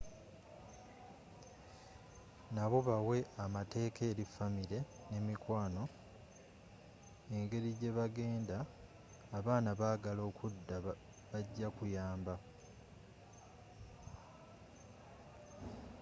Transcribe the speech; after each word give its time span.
nabo 2.55 2.77
bawe 2.87 3.17
amateeka 3.45 4.01
eri 4.11 4.25
famire 4.33 4.79
ne 5.09 5.19
mikwano 5.27 5.83
engerigyeba 7.37 8.03
genda 8.15 8.57
abanaba 9.37 9.79
bagala 9.91 10.21
okudda 10.29 10.77
bagya 11.31 11.67
kuyamba 11.75 12.35